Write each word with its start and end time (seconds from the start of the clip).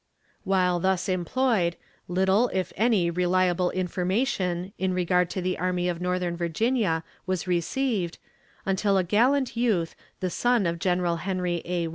While 0.43 0.79
thus 0.79 1.07
employed, 1.07 1.75
little 2.07 2.49
if 2.55 2.73
any 2.75 3.11
reliable 3.11 3.69
information 3.69 4.73
in 4.79 4.95
regard 4.95 5.29
to 5.29 5.43
the 5.43 5.59
Army 5.59 5.87
of 5.87 6.01
Northern 6.01 6.35
Virginia 6.35 7.03
was 7.27 7.45
received, 7.45 8.17
until 8.65 8.97
a 8.97 9.03
gallant 9.03 9.55
youth, 9.55 9.93
the 10.19 10.31
son 10.31 10.65
of 10.65 10.79
General 10.79 11.17
Henry 11.17 11.61
A. 11.65 11.87